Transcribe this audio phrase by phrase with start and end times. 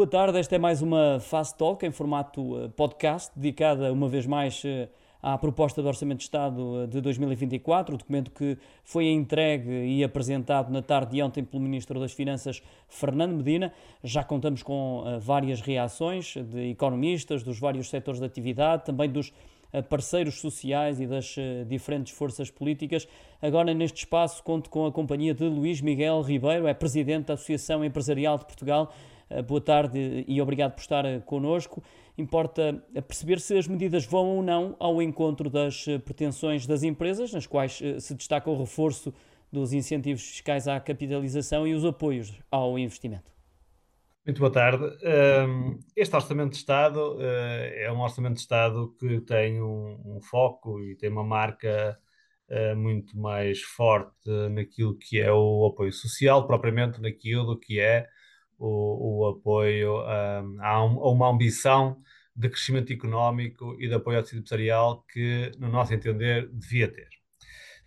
[0.00, 4.24] Boa tarde, esta é mais uma Fast Talk em formato eh, podcast, dedicada uma vez
[4.24, 4.88] mais eh,
[5.22, 10.02] à proposta do Orçamento de Estado eh, de 2024, o documento que foi entregue e
[10.02, 13.74] apresentado na tarde de ontem pelo Ministro das Finanças, Fernando Medina.
[14.02, 19.30] Já contamos com várias reações de economistas, dos vários setores de atividade, também dos
[19.90, 21.36] parceiros sociais e das
[21.68, 23.06] diferentes forças políticas.
[23.40, 27.84] Agora, neste espaço, conto com a companhia de Luís Miguel Ribeiro, é Presidente da Associação
[27.84, 28.90] Empresarial de Portugal
[29.46, 31.82] boa tarde e obrigado por estar eh, connosco.
[32.18, 37.32] Importa eh, perceber se as medidas vão ou não ao encontro das pretensões das empresas,
[37.32, 39.14] nas quais se destaca o reforço
[39.52, 43.30] dos incentivos fiscais à capitalização e os apoios ao investimento.
[44.24, 44.84] Muito boa tarde.
[45.96, 51.10] Este Orçamento de Estado é um Orçamento de Estado que tem um, foco e tem
[51.10, 51.98] uma marca
[52.76, 58.06] muito mais forte naquilo que é o apoio social, propriamente naquilo que é
[58.60, 60.42] o, o apoio a,
[60.84, 62.00] um, a, uma ambição
[62.36, 67.08] de crescimento económico e de apoio ao tecido empresarial que, no nosso entender, devia ter.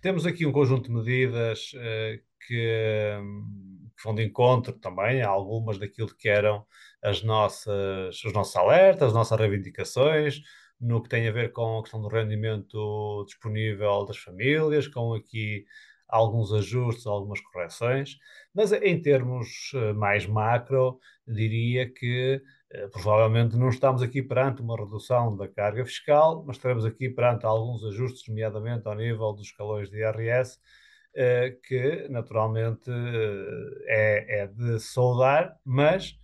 [0.00, 5.28] Temos aqui um conjunto de medidas uh, que, um, que, vão de encontro também a
[5.28, 6.64] algumas daquilo que eram
[7.02, 10.40] as nossas, os nossos alertas, as nossas reivindicações,
[10.80, 15.66] no que tem a ver com a questão do rendimento disponível das famílias, com aqui
[16.10, 18.18] alguns ajustes, algumas correções,
[18.54, 24.76] mas em termos eh, mais macro, diria que eh, provavelmente não estamos aqui perante uma
[24.76, 29.90] redução da carga fiscal, mas estaremos aqui perante alguns ajustes, nomeadamente ao nível dos escalões
[29.90, 30.58] de IRS,
[31.14, 32.90] eh, que naturalmente
[33.86, 36.18] é, é de saudar, mas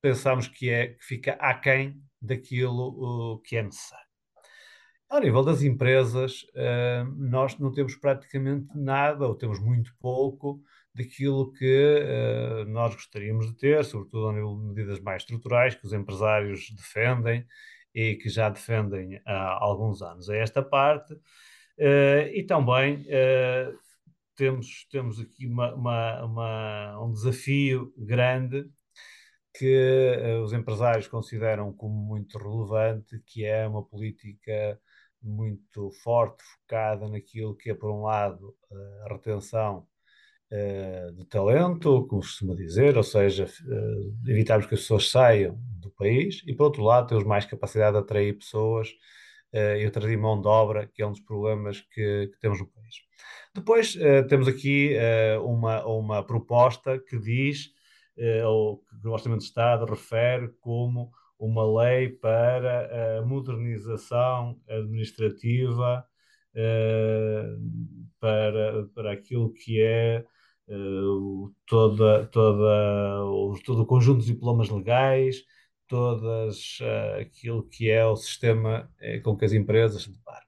[0.00, 4.05] pensamos que, é, que fica aquém daquilo que é necessário.
[5.08, 10.60] Ao nível das empresas, uh, nós não temos praticamente nada, ou temos muito pouco,
[10.92, 15.86] daquilo que uh, nós gostaríamos de ter, sobretudo ao nível de medidas mais estruturais, que
[15.86, 17.46] os empresários defendem
[17.94, 20.28] e que já defendem há alguns anos.
[20.28, 21.14] É esta parte.
[21.14, 23.06] Uh, e também
[24.34, 28.68] temos, temos aqui uma, uma, uma, um desafio grande
[29.56, 34.78] que os empresários consideram como muito relevante, que é uma política
[35.26, 38.54] muito forte, focada naquilo que é, por um lado,
[39.04, 39.86] a retenção
[40.50, 45.90] uh, de talento, como costuma dizer, ou seja, uh, evitarmos que as pessoas saiam do
[45.90, 48.88] país, e, por outro lado, temos mais capacidade de atrair pessoas
[49.52, 52.66] uh, e atrair mão de obra, que é um dos problemas que, que temos no
[52.68, 52.96] país.
[53.54, 53.96] Depois,
[54.28, 54.94] temos aqui
[55.42, 57.70] uma, uma proposta que diz,
[58.44, 66.04] ou que o Orçamento de Estado refere como uma lei para a modernização administrativa
[66.54, 70.24] uh, para, para aquilo que é
[70.68, 75.44] uh, toda, toda, todo o conjunto de diplomas legais,
[75.86, 78.90] todas uh, aquilo que é o sistema
[79.22, 80.45] com que as empresas se deparam.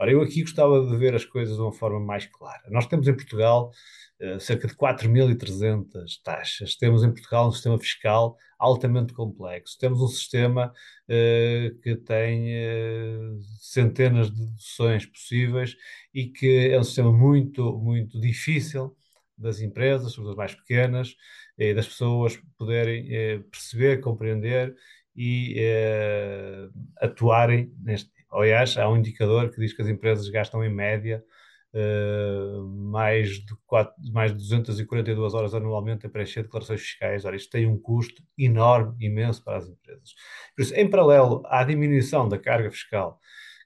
[0.00, 2.62] Ora, eu aqui gostava de ver as coisas de uma forma mais clara.
[2.70, 3.70] Nós temos em Portugal
[4.18, 6.74] uh, cerca de 4.300 taxas.
[6.74, 9.76] Temos em Portugal um sistema fiscal altamente complexo.
[9.78, 10.72] Temos um sistema
[11.04, 15.76] uh, que tem uh, centenas de deduções possíveis
[16.14, 18.96] e que é um sistema muito, muito difícil
[19.36, 21.14] das empresas, sobretudo mais pequenas,
[21.74, 23.08] das pessoas poderem
[23.50, 24.74] perceber, compreender
[25.16, 25.56] e
[27.00, 31.24] atuarem neste Aliás, há um indicador que diz que as empresas gastam em média
[31.74, 37.24] uh, mais, de 4, mais de 242 horas anualmente a preencher declarações fiscais.
[37.24, 40.14] Ora, isto tem um custo enorme, imenso para as empresas.
[40.54, 43.18] Por isso, em paralelo à diminuição da carga fiscal,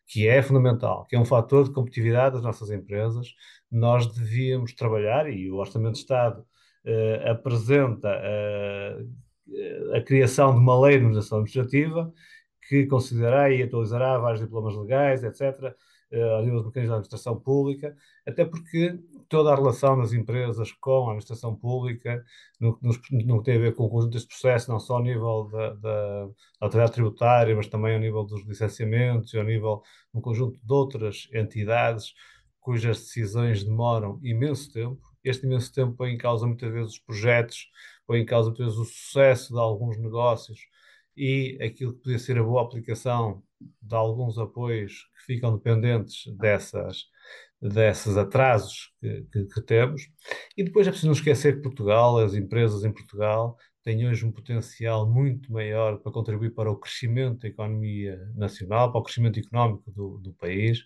[0.07, 3.29] que é fundamental, que é um fator de competitividade das nossas empresas,
[3.71, 10.79] nós devíamos trabalhar, e o Orçamento de Estado uh, apresenta uh, a criação de uma
[10.81, 12.13] lei de modernização administrativa
[12.69, 15.75] que considerará e atualizará vários diplomas legais, etc.,
[16.11, 17.97] eh, a nível dos mecanismos da administração pública,
[18.27, 18.99] até porque
[19.29, 22.25] toda a relação das empresas com a administração pública,
[22.61, 25.49] no, no que tem a ver com o conjunto deste processo, não só ao nível
[25.51, 26.31] da, da, da
[26.61, 30.73] autoridade tributária, mas também ao nível dos licenciamentos e ao nível de um conjunto de
[30.73, 32.15] outras entidades
[32.61, 35.01] cujas decisões demoram imenso tempo.
[35.25, 37.67] Este imenso tempo põe em causa muitas vezes os projetos,
[38.07, 40.61] põe em causa muitas vezes o sucesso de alguns negócios
[41.17, 43.43] e aquilo que podia ser a boa aplicação
[43.81, 47.05] de alguns apoios que ficam dependentes dessas,
[47.61, 50.03] desses atrasos que, que, que, temos.
[50.57, 54.33] E depois é preciso não esquecer que Portugal, as empresas em Portugal, tem hoje um
[54.33, 59.91] potencial muito maior para contribuir para o crescimento da economia nacional, para o crescimento económico
[59.93, 60.83] do, do país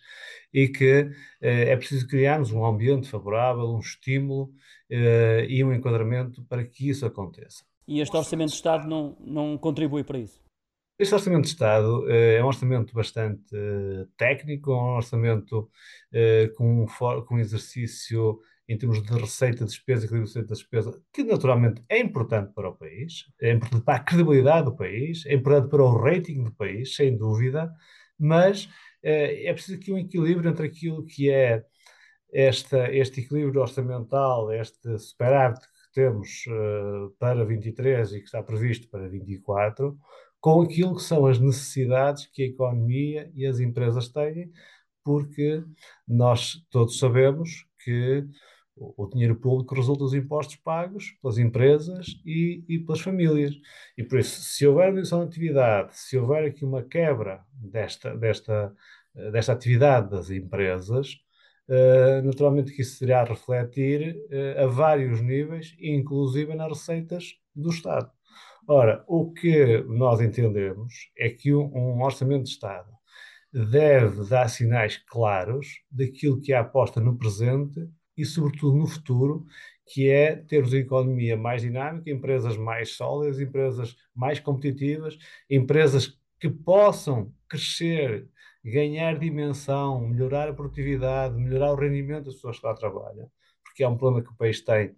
[0.52, 1.08] e que
[1.40, 4.52] eh, é preciso criarmos um ambiente favorável, um estímulo
[4.90, 7.67] eh, e um enquadramento para que isso aconteça.
[7.88, 10.38] E este Orçamento de Estado não, não contribui para isso?
[10.98, 15.70] Este Orçamento de Estado eh, é um orçamento bastante eh, técnico, é um orçamento
[16.12, 16.84] eh, com,
[17.26, 21.98] com um exercício em termos de receita, despesa e receita da despesa, que naturalmente é
[21.98, 25.96] importante para o país, é importante para a credibilidade do país, é importante para o
[25.96, 27.72] rating do país, sem dúvida,
[28.18, 28.68] mas
[29.02, 31.64] é preciso aqui um equilíbrio entre aquilo que é
[32.30, 38.88] esta, este equilíbrio orçamental, este superávit que temos uh, para 23 e que está previsto
[38.88, 39.98] para 24,
[40.40, 44.52] com aquilo que são as necessidades que a economia e as empresas têm,
[45.04, 45.64] porque
[46.06, 48.24] nós todos sabemos que
[48.76, 53.54] o dinheiro público resulta dos impostos pagos pelas empresas e, e, pelas famílias.
[53.96, 58.72] E por isso, se houver redução de atividade, se houver aqui uma quebra desta, desta,
[59.32, 61.16] desta atividade das empresas,
[61.68, 68.10] uh, naturalmente que isso irá refletir uh, a vários níveis, inclusive nas receitas do Estado.
[68.66, 72.90] Ora, o que nós entendemos é que um, um orçamento de Estado
[73.52, 79.46] deve dar sinais claros daquilo que é aposta no presente e, sobretudo, no futuro,
[79.86, 85.16] que é termos uma economia mais dinâmica, empresas mais sólidas, empresas mais competitivas,
[85.48, 88.28] empresas que possam crescer,
[88.64, 93.30] ganhar dimensão, melhorar a produtividade, melhorar o rendimento das pessoas que lá trabalham,
[93.64, 94.94] porque é um problema que o país tem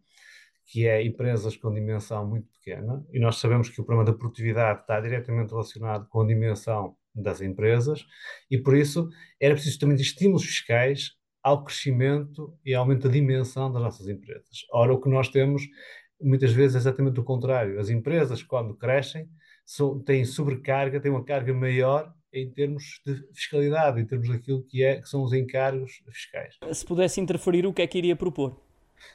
[0.70, 4.82] que é empresas com dimensão muito pequena, e nós sabemos que o problema da produtividade
[4.82, 8.06] está diretamente relacionado com a dimensão das empresas,
[8.48, 9.08] e por isso
[9.40, 14.64] era preciso também de estímulos fiscais ao crescimento e aumento da dimensão das nossas empresas.
[14.72, 15.62] Ora, o que nós temos
[16.20, 17.80] muitas vezes é exatamente o contrário.
[17.80, 19.28] As empresas, quando crescem,
[20.04, 25.00] têm sobrecarga, têm uma carga maior em termos de fiscalidade, em termos daquilo que, é,
[25.00, 26.56] que são os encargos fiscais.
[26.72, 28.60] Se pudesse interferir, o que é que iria propor?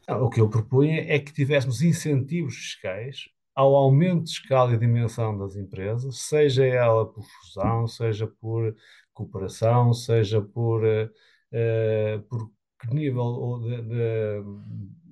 [0.08, 4.78] Não, o que eu propunha é que tivéssemos incentivos fiscais ao aumento de escala e
[4.78, 8.76] dimensão das empresas, seja ela por fusão, seja por
[9.14, 12.52] cooperação, seja por, uh, por
[12.94, 14.44] nível de, de,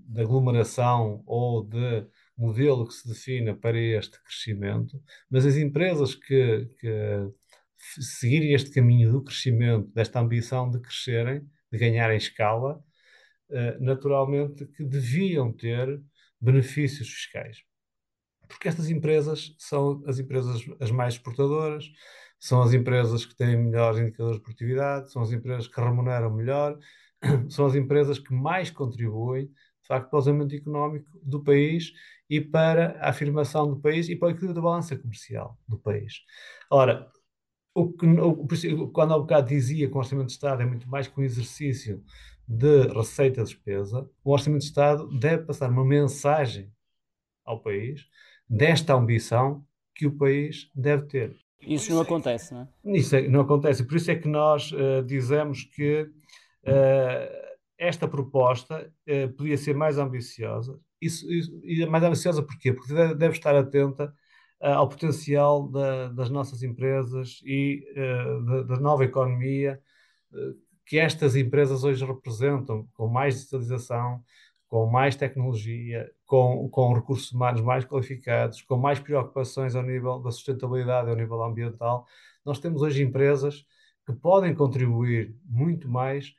[0.09, 2.05] de, aglomeração ou de
[2.37, 7.31] modelo que se defina para este crescimento, mas as empresas que, que
[7.99, 12.83] seguirem este caminho do crescimento, desta ambição de crescerem, de ganharem escala,
[13.49, 16.01] eh, naturalmente que deviam ter
[16.39, 17.63] benefícios fiscais.
[18.47, 21.85] Porque estas empresas são as empresas as mais exportadoras,
[22.39, 26.77] são as empresas que têm melhores indicadores de produtividade, são as empresas que remuneram melhor,
[27.49, 31.91] são as empresas que mais contribuem, de facto, para o desenvolvimento económico do país
[32.29, 36.15] e para a afirmação do país e para o equilíbrio da balança comercial do país.
[36.69, 37.09] Ora,
[37.73, 41.07] o que, o, quando há bocado dizia que o Orçamento de Estado é muito mais
[41.07, 42.03] que um exercício
[42.47, 46.71] de receita e despesa, o Orçamento de Estado deve passar uma mensagem
[47.43, 48.05] ao país
[48.47, 49.65] desta ambição
[49.95, 51.35] que o país deve ter.
[51.61, 52.97] Isso não acontece, não é?
[52.97, 53.85] Isso é, não acontece.
[53.85, 59.97] Por isso é que nós uh, dizemos que uh, esta proposta uh, podia ser mais
[59.97, 60.77] ambiciosa.
[61.01, 62.73] Isso, isso, e mais ambiciosa porquê?
[62.73, 64.13] Porque deve, deve estar atenta
[64.63, 67.85] ao potencial da, das nossas empresas e
[68.45, 69.81] da, da, nova economia
[70.85, 74.23] que estas empresas hoje representam, com mais digitalização,
[74.67, 80.31] com mais tecnologia, com, com recursos humanos mais qualificados, com mais preocupações ao nível da
[80.31, 82.07] sustentabilidade, ao nível ambiental,
[82.43, 83.65] nós temos hoje empresas
[84.05, 86.33] que podem contribuir muito mais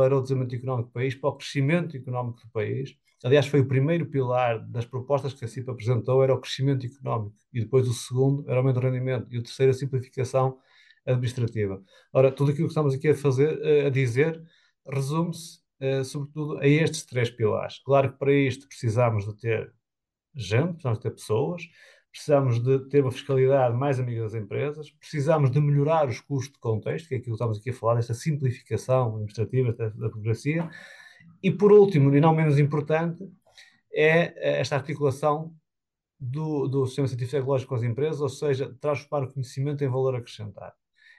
[0.00, 2.96] para o desenvolvimento económico do país, para o crescimento económico do país.
[3.22, 7.36] Aliás, foi o primeiro pilar das propostas que a CIP apresentou, era o crescimento económico,
[7.52, 10.58] e depois o segundo era o aumento do rendimento, e o terceiro a simplificação
[11.04, 11.82] administrativa.
[12.14, 14.42] Ora, tudo aquilo que estamos aqui a fazer, eh, a dizer,
[14.86, 17.78] resume-se uh, sobretudo a estes três pilares.
[17.84, 19.70] Claro que para isto precisamos de ter
[20.34, 21.62] gente, precisamos de ter pessoas,
[22.10, 26.58] precisamos de ter uma fiscalidade mais amiga das empresas, precisamos de melhorar os custos de
[26.58, 30.68] contexto, que é aquilo que estamos aqui a falar, esta simplificação administrativa da, burocracia,
[31.42, 33.24] e por último, e não menos importante,
[33.92, 35.54] é esta articulação
[36.18, 40.14] do, do sistema científico tecnológico com as empresas, ou seja, transformar o conhecimento em valor
[40.14, 40.74] acrescentado.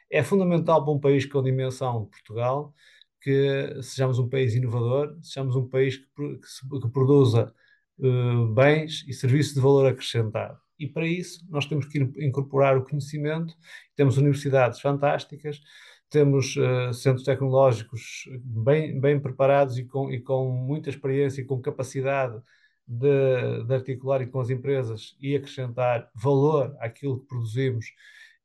[0.10, 2.74] É fundamental para um país com a dimensão de Portugal
[3.22, 7.54] que sejamos um país inovador, sejamos um país que, que, que produza
[8.00, 10.60] uh, bens e serviços de valor acrescentado.
[10.82, 13.56] E para isso nós temos que incorporar o conhecimento,
[13.96, 15.62] temos universidades fantásticas,
[16.10, 21.62] temos uh, centros tecnológicos bem, bem preparados e com, e com muita experiência e com
[21.62, 22.42] capacidade
[22.88, 27.86] de, de articular com as empresas e acrescentar valor àquilo que produzimos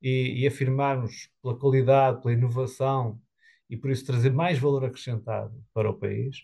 [0.00, 3.20] e, e afirmarmos pela qualidade, pela inovação
[3.68, 6.36] e por isso trazer mais valor acrescentado para o país,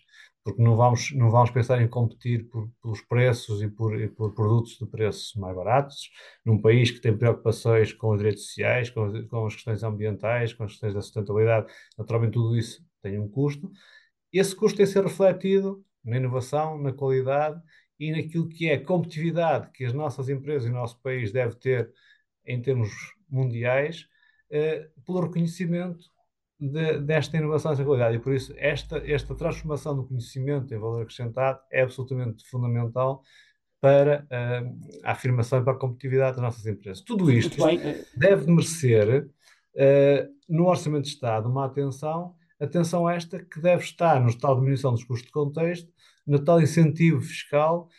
[0.43, 4.33] porque não vamos, não vamos pensar em competir por, pelos preços e por, e por,
[4.33, 6.09] produtos de preços mais baratos,
[6.45, 10.63] num país que tem preocupações com os direitos sociais, com, com as questões ambientais, com
[10.63, 13.71] as questões da sustentabilidade, naturalmente tudo isso tem um custo.
[14.31, 17.61] Esse custo tem de ser refletido na inovação, na qualidade
[17.99, 21.55] e naquilo que é a competitividade que as nossas empresas e o nosso país deve
[21.55, 21.91] ter
[22.45, 22.89] em termos
[23.29, 24.07] mundiais,
[24.49, 26.12] eh, pelo reconhecimento
[26.69, 28.17] de, desta inovação e qualidade.
[28.17, 33.21] E por isso, esta, esta transformação do conhecimento em valor acrescentado é absolutamente fundamental
[33.81, 37.03] para uh, a afirmação e para a competitividade das nossas empresas.
[37.03, 37.57] Tudo isto
[38.15, 44.37] deve merecer, uh, no Orçamento de Estado, uma atenção, atenção esta que deve estar no
[44.37, 45.91] tal diminuição dos custos de contexto,
[46.25, 47.89] no tal incentivo fiscal,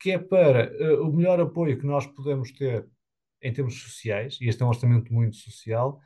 [0.00, 2.86] que é para uh, o melhor apoio que nós podemos ter
[3.42, 6.00] em termos sociais, e este é um orçamento muito social,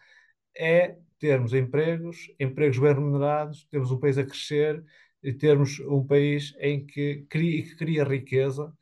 [0.56, 4.84] é termos empregos, empregos bem remunerados, termos um país a crescer
[5.22, 8.72] e termos um país em que cria, que cria riqueza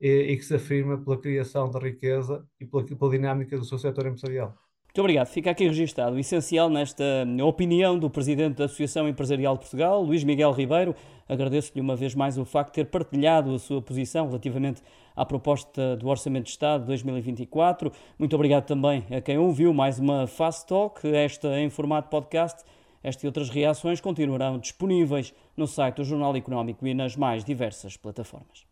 [0.00, 3.78] e, e, que se afirma pela criação da riqueza e pela, pela dinâmica do seu
[3.78, 4.56] setor empresarial.
[4.90, 5.28] Muito obrigado.
[5.28, 7.04] Fica aqui registado o essencial nesta
[7.46, 10.96] opinião do Presidente da Associação Empresarial de Portugal, Luís Miguel Ribeiro.
[11.28, 14.82] Agradeço-lhe uma vez mais o facto de ter partilhado a sua posição relativamente
[15.14, 17.92] à proposta do Orçamento de Estado de 2024.
[18.18, 22.64] Muito obrigado também a quem ouviu mais uma Fast Talk, esta em formato podcast.
[23.00, 27.96] Esta e outras reações continuarão disponíveis no site do Jornal Económico e nas mais diversas
[27.96, 28.69] plataformas.